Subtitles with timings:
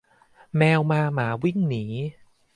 [0.57, 1.85] แมวมาหมาวิ่งหนี